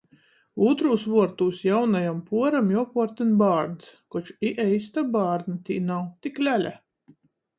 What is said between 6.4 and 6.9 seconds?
lele.